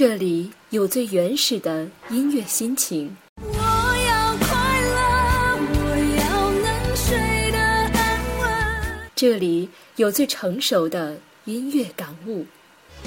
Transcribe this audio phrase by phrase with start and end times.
[0.00, 3.14] 这里有最原始的音乐心情。
[3.36, 4.96] 我要快乐，
[5.74, 5.78] 我
[6.16, 7.98] 要能睡得安
[8.38, 8.48] 稳。
[9.14, 12.46] 这里有最成熟的音乐感悟。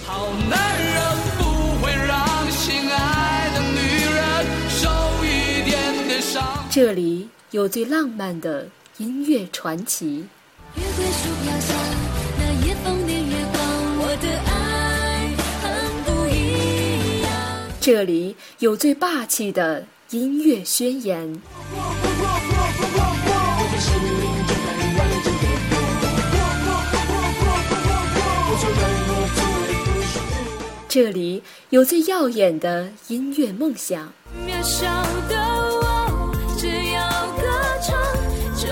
[0.05, 1.03] 好男人
[1.35, 1.43] 不
[1.84, 4.88] 会让心爱的女人受
[5.25, 6.64] 一点点伤。
[6.70, 8.68] 这里有最浪漫的
[8.98, 10.28] 音乐传奇。
[10.75, 11.75] 月桂树飘香，
[17.86, 21.42] 这里有最霸气的音乐宣言。
[30.87, 34.14] 这里有最耀眼的音乐梦想。
[34.47, 34.86] 渺小
[35.28, 35.36] 的
[35.81, 37.44] 我，只要歌
[37.81, 38.00] 唱
[38.56, 38.67] 就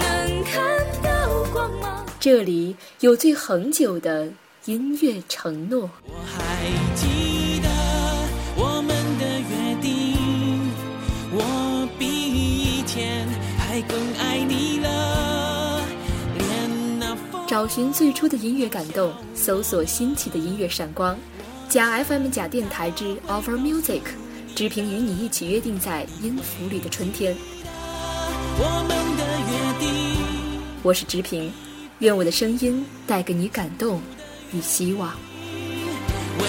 [0.00, 2.04] 能看到光芒。
[2.18, 4.28] 这里有最恒久的
[4.64, 5.88] 音乐承诺。
[6.02, 7.35] 我还记
[17.56, 21.18] 找寻最初的音乐感动，搜索新奇的音乐闪光。
[21.70, 24.02] 假 FM 假电台之 Offer Music，
[24.54, 27.34] 直平与你一起约定在音符里的春天。
[28.58, 29.88] 我们的约定。
[30.82, 31.50] 我是直平，
[32.00, 34.02] 愿我的声音带给你感动
[34.52, 35.14] 与希望。
[36.38, 36.44] 为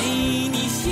[0.51, 0.91] 你写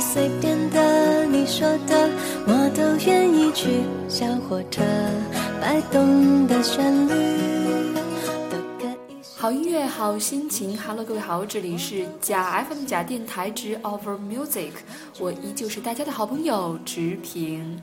[0.00, 2.10] 随便的，你说的
[2.46, 3.82] 我都愿意去。
[4.08, 4.82] 小火车
[5.60, 7.14] 摆动的旋律。
[9.36, 10.76] 好音乐，好心情。
[10.76, 14.72] Hello，各位好，这里是假 FM 假电台之 Offer Music，
[15.20, 17.80] 我依旧是大家的好朋友直平。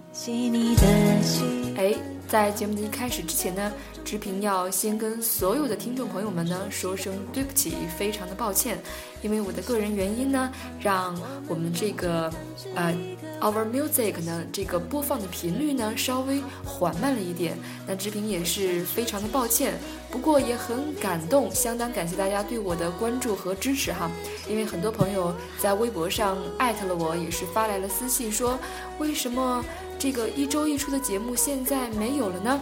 [1.77, 1.95] 哎，
[2.27, 3.71] 在节目的一开始之前呢，
[4.05, 8.77] 直平要先跟所有的听众朋友们呢说声对不起，非常的抱歉，
[9.23, 12.31] 因为我的个人原因呢，让我们这个
[12.75, 12.95] 呃
[13.41, 17.57] Our Music 呢这个播放的频率呢稍微缓慢了一点，
[17.88, 19.73] 那直平也是非常的抱歉，
[20.11, 24.09] 不过也很感动，相当感谢大家对我的关注和支持哈，
[24.47, 28.57] 因为很多朋友在微博上艾特了我，也是发来了私信说
[28.99, 29.65] 为什么。
[29.97, 32.59] 这个一周一出的节目现在没有了呢，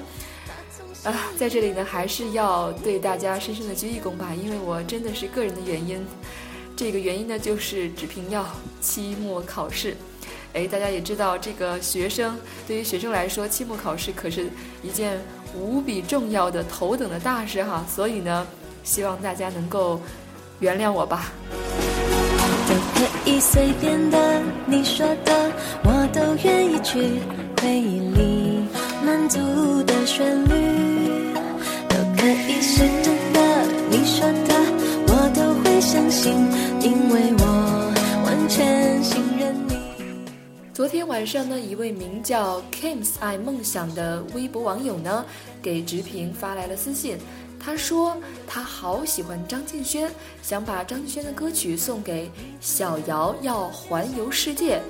[1.03, 6.05] 啊， 在这里呢还是要对大家深深的鞠一躬吧，因为我真的是个人的原因，
[6.75, 8.45] 这个原因呢就是只凭要
[8.81, 9.95] 期末考试，
[10.53, 12.37] 哎，大家也知道这个学生
[12.67, 14.49] 对于学生来说，期末考试可是
[14.81, 15.19] 一件
[15.55, 18.47] 无比重要的头等的大事哈，所以呢，
[18.83, 20.01] 希望大家能够
[20.59, 21.31] 原谅我吧。
[22.65, 25.51] 都可以随便的，你说的
[25.83, 27.19] 我都愿意去。
[27.61, 28.42] 回忆里
[29.29, 31.34] 足的旋律，
[31.89, 34.53] 都可以是真的，你说的
[35.07, 36.34] 我都会相信，
[36.81, 37.94] 因为我
[38.25, 39.78] 完全信任你。
[40.73, 45.25] 昨天晚上呢，一位名叫 Kims 爱梦想的微博网友呢，
[45.62, 47.17] 给直平发来了私信。
[47.59, 52.29] 他说他好喜欢张敬轩，想把张敬轩的歌曲送给
[52.59, 54.81] 小姚，要环游世界，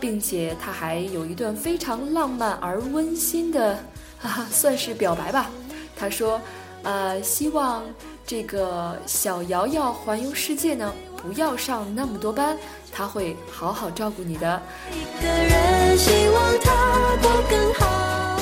[0.00, 3.74] 并且他还有一段非常浪漫而温馨的，
[4.18, 5.50] 哈哈，算是表白吧。
[5.96, 6.40] 他说，
[6.82, 7.82] 呃，希望
[8.24, 12.56] 这个小瑶瑶环游世界呢，不要上那么多班，
[12.92, 14.62] 他会好好照顾你的。
[14.92, 18.40] 一个人希望他过更好。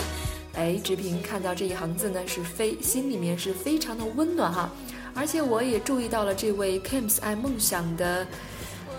[0.54, 4.70] 哎，直平看到这一行字呢，是非心里面是非常的温暖哈，
[5.14, 8.26] 而且我也注意到了这位 Kims 爱梦想的，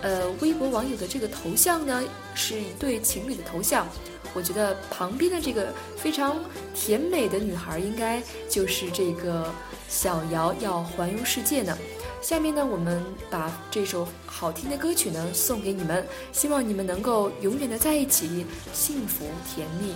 [0.02, 2.02] 呃，微博网友的这个头像呢，
[2.34, 3.86] 是一对情侣的头像。
[4.34, 6.36] 我觉得旁边的这个非常
[6.74, 9.52] 甜美的女孩，应该就是这个
[9.88, 11.76] 小瑶要环游世界呢。
[12.20, 19.94] 下面呢，我们把这首好听的歌曲呢送给你们，希望你们能够永远的在一起，幸福甜蜜。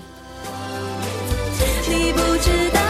[1.88, 2.81] 你不知道，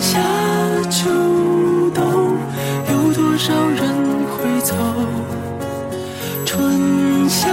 [0.00, 0.18] 夏
[0.88, 1.10] 秋
[1.94, 2.02] 冬，
[2.90, 3.94] 有多少人
[4.30, 4.74] 会走？
[6.46, 7.48] 春夏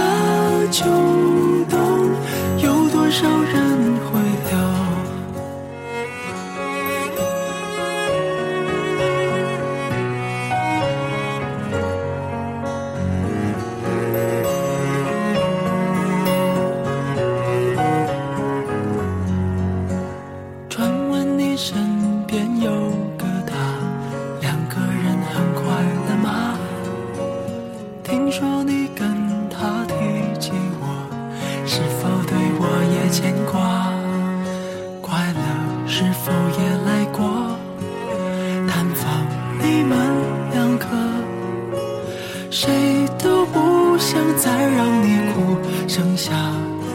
[0.70, 0.86] 秋
[1.68, 1.78] 冬，
[2.56, 3.67] 有多少人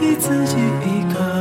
[0.00, 1.33] 给自己一个。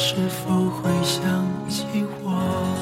[0.00, 1.84] 是否会想起
[2.22, 2.77] 我？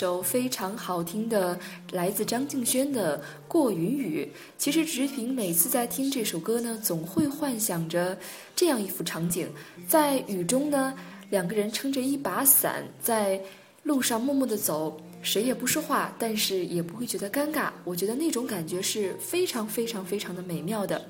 [0.00, 1.58] 首非常好听的，
[1.92, 4.26] 来自张敬轩的《过云雨》。
[4.56, 8.16] 其实直平每次在听这首歌呢，总会幻想着
[8.56, 9.46] 这样一幅场景：
[9.86, 10.94] 在雨中呢，
[11.28, 13.38] 两个人撑着一把伞，在
[13.82, 17.68] 路上默默地走，谁也不说话，但是也不会觉得尴尬。
[17.84, 21.04] 我觉得那种感觉是非常非常非常的美妙的。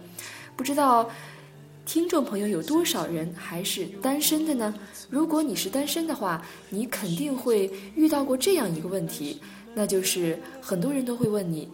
[0.56, 1.08] 不知道
[1.92, 4.72] 听众朋友有多少人还是单身的呢？
[5.08, 9.40] 如果你是单身的话，你肯定会遇到过这样一个问题，
[9.74, 11.68] 那就是很多人都会问你，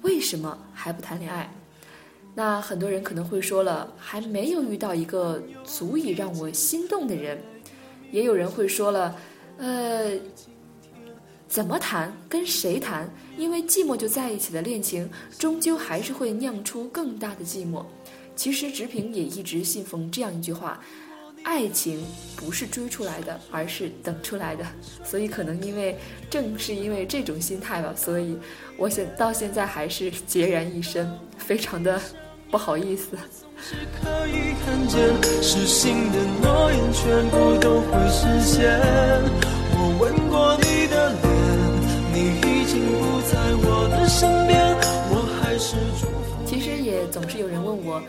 [0.00, 1.52] 为什么还不谈恋爱？
[2.34, 7.38] 那很多人可能会说了，还没有遇到一个足以让我心动的人。
[8.10, 9.14] 也有人会说了，
[9.58, 10.12] 呃，
[11.46, 12.10] 怎么谈？
[12.26, 13.06] 跟谁谈？
[13.36, 17.84] 因为寂寞就在一起的恋情，终究还是会酿出更大的寂寞。
[18.38, 20.80] 其实直平也一直信奉这样一句话：
[21.42, 22.04] 爱情
[22.36, 24.64] 不是追出来的，而是等出来的。
[25.04, 25.96] 所以可能因为
[26.30, 28.38] 正是因为这种心态吧，所以
[28.76, 32.00] 我现到现在还是孑然一身，非常的
[32.48, 33.18] 不好意思。
[33.60, 38.70] 是可以看见，的诺言全部都会实现。
[39.74, 41.26] 我吻过你的脸，
[42.14, 43.34] 你已经不在
[43.66, 44.56] 我的身边，
[45.10, 46.46] 我还是祝福。
[46.46, 48.00] 其实也总是有人问我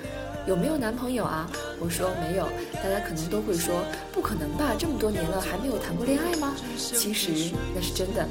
[0.50, 1.48] 有没有男朋友啊？
[1.80, 2.50] 我说没有，
[2.82, 6.56] 大家可能都会说不可能吧，这么多年了还没有谈过恋爱吗？
[6.76, 8.28] 其实那是真的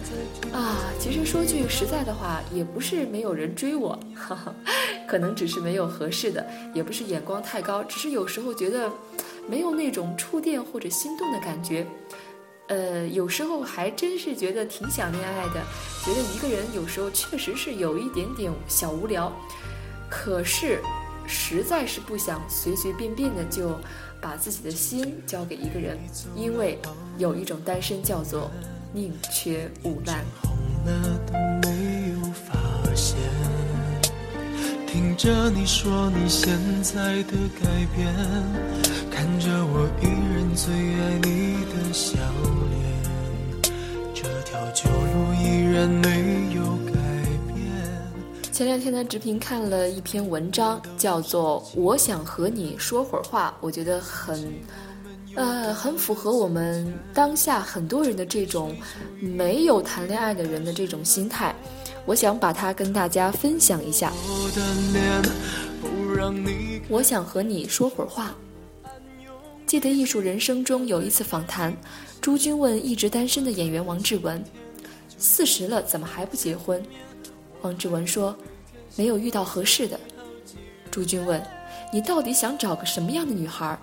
[0.53, 0.91] 啊。
[0.99, 4.53] 其实说句实在的话，也不是没有人追我，哈哈，
[5.07, 6.45] 可能只是没有合适的，
[6.75, 8.91] 也不是眼光太高，只是有时候觉得
[9.47, 11.87] 没有那种触电或者心动的感觉。
[12.67, 15.63] 呃，有时候还真是觉得挺想恋爱的，
[16.05, 19.33] 觉得一个人有时候确实是有一点点小无聊，
[20.11, 20.83] 可是
[21.29, 23.79] 实在是不想随随便便的就
[24.21, 25.99] 把自己的心交给一个人，
[26.35, 26.79] 因为
[27.19, 28.51] 有一种单身叫做
[28.93, 30.25] 宁缺毋滥。
[30.43, 30.51] 红
[30.87, 31.35] 了都
[31.69, 32.57] 没有发
[32.95, 33.19] 现。
[34.87, 38.13] 听着你说你现在的改变，
[39.11, 42.19] 看着我依然最爱你的笑
[42.71, 43.63] 脸，
[44.15, 46.78] 这条旧路依然没有。
[48.59, 54.53] 前两天呢，直平看了一篇文章，叫做《我想和你说会儿话》，我觉得很，
[55.37, 58.75] 呃，很符合我们当下很多人的这种
[59.21, 61.55] 没有谈恋爱的人的这种心态。
[62.05, 64.13] 我想把它跟大家分享一下。
[66.89, 68.35] 我想和你说会儿话。
[69.67, 71.73] 记得《艺术人生》中有一次访谈，
[72.21, 74.43] 朱军问一直单身的演员王志文
[75.17, 76.83] ：“四十了，怎么还不结婚？”
[77.63, 78.37] 王志文说
[78.97, 79.99] ：“没有遇到合适的。”
[80.91, 81.45] 朱军问
[81.93, 83.79] ：“你到底想找个什么样的女孩？”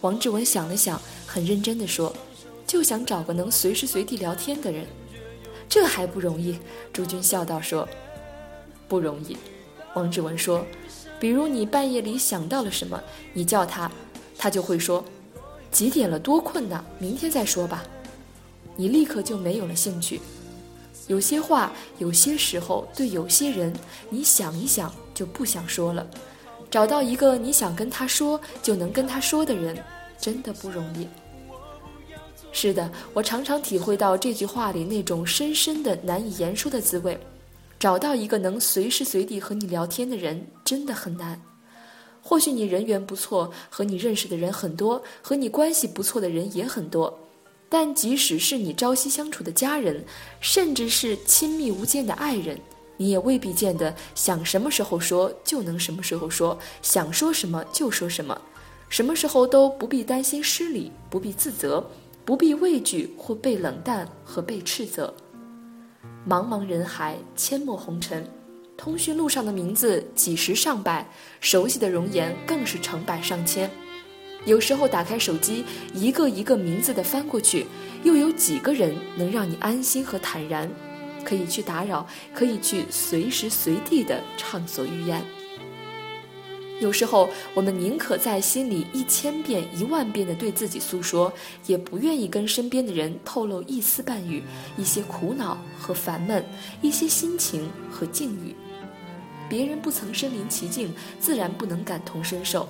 [0.00, 2.14] 王志文想了想，很认真地说
[2.66, 4.86] ：“就想找个能随时随地聊天的人。”
[5.68, 6.58] 这还不容易？
[6.92, 7.86] 朱军笑道说
[8.88, 9.36] ：“不容易。”
[9.94, 10.64] 王志文说
[11.20, 13.02] ：“比如你半夜里想到了什么，
[13.34, 13.90] 你叫他，
[14.38, 15.04] 他就会说
[15.70, 16.18] ：‘几点了？
[16.18, 17.84] 多困呐，明天再说吧。’
[18.76, 20.20] 你立刻就没有了兴趣。”
[21.08, 23.72] 有些话，有些时候，对有些人，
[24.08, 26.06] 你想一想就不想说了。
[26.70, 29.76] 找到一个你想跟他说就能跟他说的人，
[30.20, 31.08] 真的不容易。
[32.52, 37.18] 是的，我常常体会到这句话里那种深深的难以言说的滋味。
[37.78, 41.40] 找到一个能随时随地和你聊天的人，真的很难。
[42.20, 47.18] 或许你人缘不错，和你认识的人很多，和你关系不错的人也很多。
[47.68, 50.04] 但即使是你朝夕相处的家人，
[50.40, 52.58] 甚至是亲密无间的爱人，
[52.96, 58.40] 你也未必见得想什么时候说就能什么时候说，想说什么就说什么，
[58.88, 61.84] 什么时候都不必担心失礼，不必自责，
[62.24, 65.12] 不必畏惧或被冷淡和被斥责。
[66.26, 68.26] 茫茫人海，阡陌红尘，
[68.76, 71.06] 通讯录上的名字几十上百，
[71.40, 73.70] 熟悉的容颜更是成百上千。
[74.44, 77.66] 有时候打开手机，一个一个名字的翻过去，
[78.02, 80.70] 又有几个人能让你安心和坦然，
[81.24, 85.22] 可以去打扰，可以去随时随地的畅所欲言。
[86.80, 91.32] 有时候我们宁可在心里一千遍一万遍的对自己诉说，
[91.66, 94.44] 也不愿意跟身边的人透露一丝半语，
[94.76, 96.42] 一些苦恼和烦闷，
[96.80, 98.54] 一些心情和境遇。
[99.48, 102.68] 别人不曾身临其境，自然不能感同身受。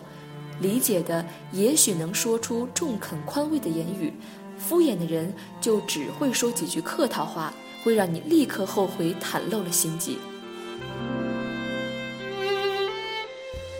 [0.60, 4.12] 理解的也许能说出中肯宽慰的言语，
[4.58, 7.52] 敷衍的人就只会说几句客套话，
[7.84, 10.18] 会让你立刻后悔袒露了心迹。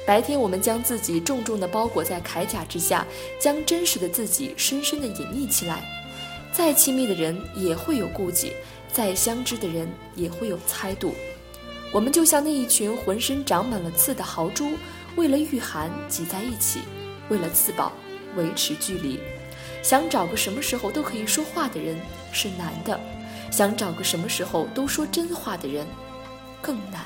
[0.07, 3.07] 白天我们将自己重重的包裹在铠甲之下，
[3.39, 5.83] 将真实的自己深深的隐匿起来。
[6.51, 8.55] 再亲密的人也会有顾忌，
[8.91, 11.13] 再相知的人也会有猜度。
[11.93, 14.71] 我们就像那一群浑身长满了刺的豪猪。
[15.19, 16.83] 为了御寒挤在一起，
[17.29, 17.91] 为了自保
[18.37, 19.19] 维持距离，
[19.83, 21.99] 想找个什么时候都可以说话的人
[22.31, 22.99] 是难的，
[23.51, 25.85] 想找个什么时候都说真话的人
[26.63, 27.03] 更难。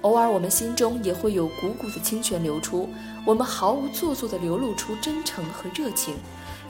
[0.00, 2.88] 偶尔我们心中也会有汩汩的清泉流出，
[3.26, 6.14] 我们毫无做作的流露出真诚和热情，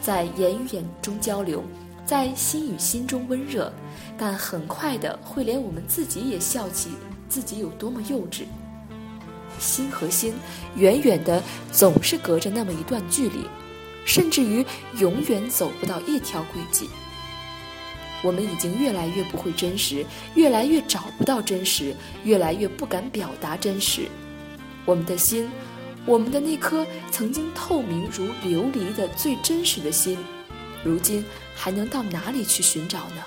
[0.03, 1.63] 在言与眼中交流，
[2.05, 3.73] 在心与心中温热，
[4.19, 6.91] 但很快的会连我们自己也笑起
[7.29, 8.43] 自己有多么幼稚。
[9.61, 10.35] 心和心，
[10.75, 11.41] 远远的
[11.71, 13.45] 总是隔着那么一段距离，
[14.05, 14.65] 甚至于
[14.99, 16.89] 永远走不到一条轨迹。
[18.23, 24.09] 我们已经越来越不会真实，越来越找不到真实，越来越不敢表达真实。
[24.85, 25.49] 我们的心，
[26.05, 30.19] 我们的那颗曾经透明如琉璃的最真实的心，
[30.85, 31.25] 如今
[31.55, 33.23] 还能到哪里去寻找呢？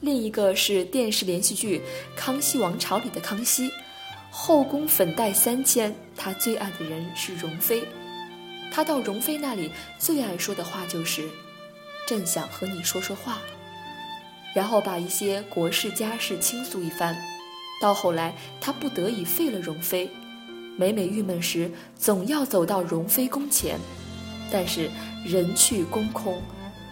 [0.00, 1.78] 另一个是电视连续剧
[2.16, 3.70] 《康熙王朝》里的康熙。
[4.38, 7.82] 后宫粉黛三千，他最爱的人是容妃。
[8.70, 11.26] 他到容妃那里最爱说的话就是
[12.06, 13.38] ：“朕想和你说说话。”
[14.54, 17.16] 然后把一些国事家事倾诉一番。
[17.80, 20.10] 到后来，他不得已废了容妃。
[20.76, 23.80] 每每郁闷时，总要走到容妃宫前。
[24.52, 24.90] 但是
[25.24, 26.40] 人去宫空，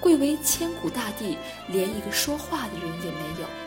[0.01, 1.37] 贵为千古大帝，
[1.69, 3.64] 连一个说话的人也没有。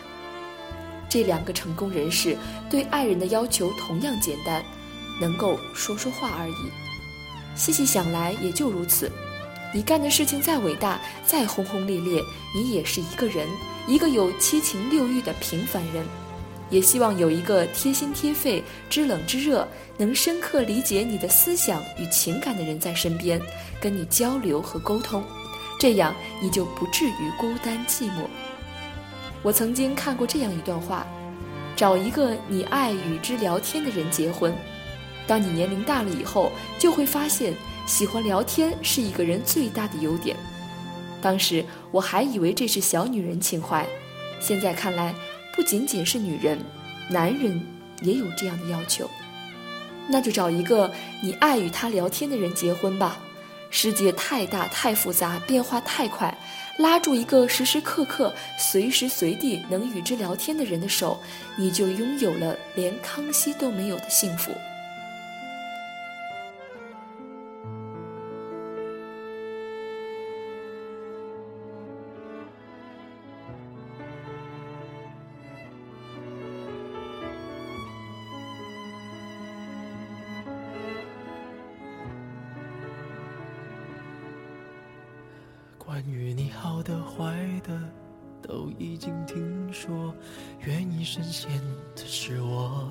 [1.10, 2.38] 这两个成功人士
[2.70, 4.64] 对爱人的要求同样简单，
[5.20, 6.54] 能够说说话而已。
[7.56, 9.12] 细细想来，也就如此。
[9.74, 12.22] 你干的事情再伟大、再轰轰烈烈，
[12.56, 13.48] 你也是一个人，
[13.88, 16.06] 一个有七情六欲的平凡人。
[16.70, 19.66] 也希望有一个贴心贴肺、知冷知热、
[19.98, 23.42] 能深刻理解你的思想与情感的人在身边，
[23.80, 25.24] 跟你交流和沟通，
[25.80, 28.26] 这样你就不至于孤单寂寞。
[29.48, 31.08] 我曾经看过这样一段话：
[31.74, 34.54] 找一个你爱与之聊天的人结婚。
[35.26, 37.54] 当你年龄大了以后，就会发现
[37.86, 40.36] 喜欢聊天是一个人最大的优点。
[41.22, 43.88] 当时我还以为这是小女人情怀，
[44.42, 45.16] 现在看来
[45.56, 46.60] 不仅仅是女人，
[47.10, 47.66] 男人
[48.02, 49.10] 也有这样的要求。
[50.10, 50.92] 那就找一个
[51.24, 53.18] 你爱与他聊天的人结婚吧。
[53.70, 56.38] 世界太大太复杂，变化太快，
[56.78, 61.20] 拉住一个时时刻刻、随时随地能与之聊天的人的手，
[61.58, 64.52] 你就拥有了连康熙都没有的幸福。
[85.88, 87.80] 关于你好的坏的，
[88.42, 90.14] 都已经听说，
[90.66, 91.50] 愿意深陷
[91.96, 92.90] 的是我。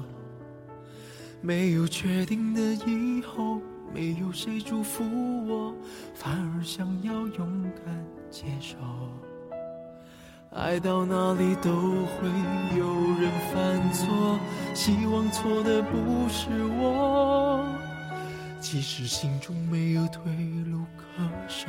[1.42, 3.60] 没有确定的以后，
[3.92, 5.04] 没有谁祝福
[5.46, 5.74] 我，
[6.14, 8.78] 反而想要勇敢接受。
[10.52, 12.26] 爱到哪里都会
[12.78, 12.86] 有
[13.20, 14.40] 人犯错，
[14.72, 16.48] 希望错的不是
[16.80, 17.62] 我。
[18.58, 20.32] 即使心中没有退
[20.64, 21.68] 路可守。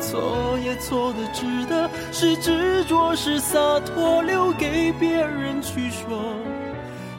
[0.00, 6.36] 错也错的值得，是执着是洒脱，留给别人去说。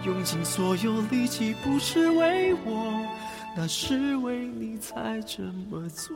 [0.06, 3.06] 用尽所有力气，不是为我，
[3.56, 6.16] 那是为你才这么做。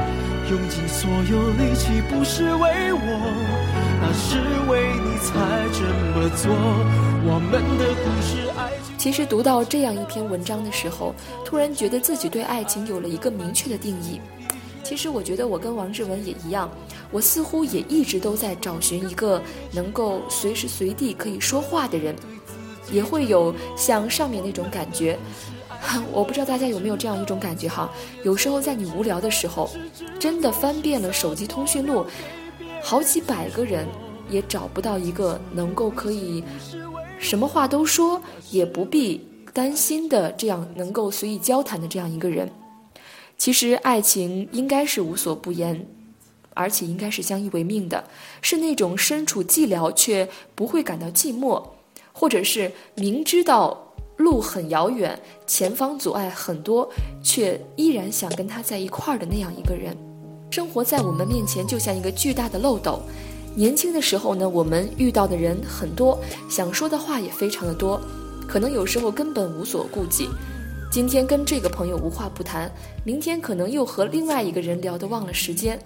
[0.51, 2.99] 用尽所有力气，不是为我，
[4.01, 4.37] 那是
[4.69, 5.31] 为你才
[5.71, 5.79] 这
[6.11, 6.51] 么做。
[7.23, 8.69] 我们的故事爱。
[8.97, 14.19] 其实读到这样一篇文章的时候，突然觉得自己对爱情有了一个明确的定义。
[14.83, 16.69] 其实我觉得我跟王志文也一样，
[17.11, 22.13] 我似乎也一直都在找寻一个能够随时随地可以说话的人，
[22.91, 25.17] 也会有像上面那种感觉。
[26.13, 27.89] 我不知道大家有没有这样一种感觉哈，
[28.23, 29.69] 有时候在你无聊的时候，
[30.19, 32.05] 真的翻遍了手机通讯录，
[32.81, 33.85] 好几百个人
[34.29, 36.43] 也找不到一个能够可以
[37.19, 42.49] 什么话都说，也不必担心的这样能够随意交谈的这样一个人。
[43.37, 45.87] 其实爱情应该是无所不言，
[46.53, 48.05] 而且应该是相依为命的，
[48.41, 51.63] 是那种身处寂寥却不会感到寂寞，
[52.13, 53.90] 或者是明知道。
[54.21, 56.89] 路很遥远，前方阻碍很多，
[57.23, 59.95] 却依然想跟他在一块儿的那样一个人。
[60.51, 63.01] 生活在我们面前就像一个巨大的漏斗。
[63.55, 66.17] 年轻的时候呢，我们遇到的人很多，
[66.49, 67.99] 想说的话也非常的多，
[68.47, 70.29] 可能有时候根本无所顾忌。
[70.91, 72.69] 今天跟这个朋友无话不谈，
[73.05, 75.79] 明天可能又和另外一个人聊得忘了时间。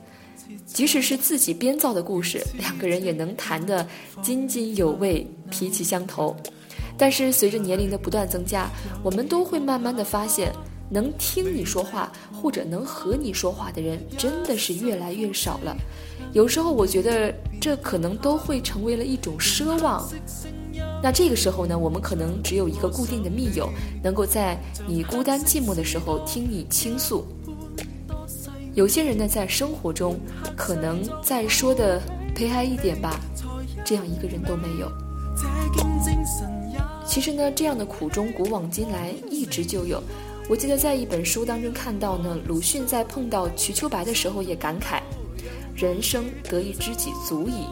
[0.65, 3.87] 即使是自己编造的故事，两个人也能谈得
[4.21, 6.35] 津津有味，脾气相投。
[6.97, 8.69] 但是随着年龄的不断增加，
[9.03, 10.51] 我们都会慢慢的发现，
[10.89, 15.75] 能听你说话或者能和你说话的人真的是越来越少了。
[16.31, 20.07] 有时候我觉得这可能都会成为了一种奢望。
[21.01, 23.69] 那这个时候呢，我们可能只有一个固定的密友，
[24.03, 27.25] 能够在你孤单寂寞的时候听你倾诉。
[28.73, 30.19] 有些人呢，在生活中
[30.55, 32.01] 可能再说的
[32.33, 33.19] 悲哀一点吧，
[33.85, 34.91] 这样一个人都没有。
[37.07, 40.01] 其实呢，这样的苦衷古往今来一直就有。
[40.49, 45.01] 我记得在一本书当中看到呢，鲁迅在碰到瞿秋白的时候也感慨
[45.75, 47.65] ：“人生得一知己足矣。”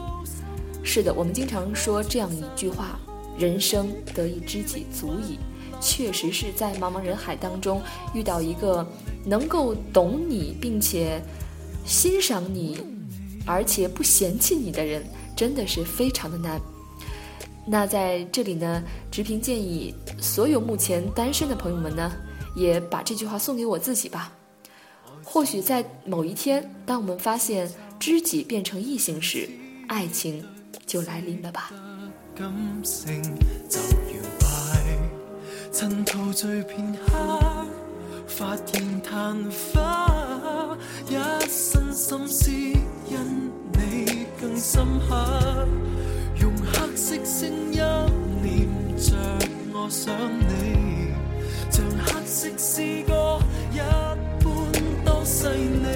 [0.82, 2.98] 是的，我们经常说这样一句话
[3.38, 5.38] ：“人生得一知己足矣。”
[5.80, 7.82] 确实是在茫茫人海当中
[8.14, 8.86] 遇到一个
[9.24, 11.20] 能够懂你并且
[11.84, 12.78] 欣赏你，
[13.44, 15.04] 而且不嫌弃你的人，
[15.36, 16.58] 真的是非常的难。
[17.66, 22.12] 那在这里呢，直平建议所有目前单身的朋友们呢，
[22.54, 24.32] 也把这句话送给我自己吧。
[25.24, 29.48] 或许在某一天，当我们发现知己变成异性时，
[29.88, 30.44] 爱情
[30.86, 31.70] 就来临了吧。
[35.72, 37.66] 曾陶醉片刻，
[38.26, 40.76] 发现昙花，
[41.08, 41.14] 一
[41.48, 45.66] 身心思因你更深刻。
[46.44, 47.80] 用黑色声音
[48.42, 49.16] 念着
[49.72, 51.14] 我想你，
[51.70, 53.40] 像黑色诗歌
[53.72, 54.18] 一般
[55.06, 55.86] 多细腻，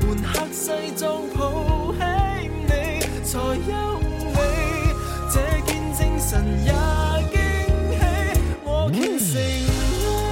[0.00, 2.00] 换黑西装抱起
[2.66, 4.00] 你，才优
[4.34, 4.36] 美。
[5.32, 6.72] 这件精神也
[7.30, 7.36] 惊
[7.94, 8.02] 喜，
[8.64, 9.38] 我虔诚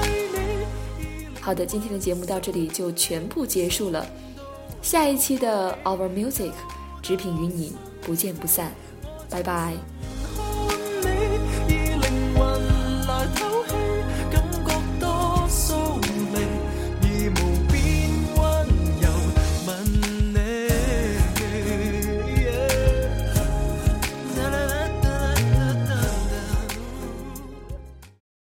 [0.02, 1.38] 爱你。
[1.40, 4.04] 好的，今天的节目到这里就全部结束了。
[4.82, 6.50] 下一期的 Our Music，
[7.00, 8.72] 直品与你不见不散，
[9.30, 9.95] 拜拜。